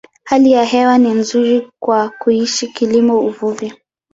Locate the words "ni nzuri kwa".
0.97-2.09